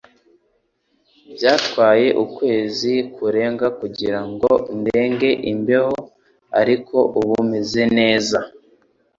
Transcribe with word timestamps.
Byatwaye 1.35 2.07
ukwezi 2.23 2.93
kurenga 3.15 3.67
kugira 3.79 4.19
ngo 4.29 4.51
ndenge 4.79 5.29
imbeho 5.51 5.95
ariko 6.59 6.97
ubu 7.19 7.35
meze 7.51 7.83
neza 7.97 8.39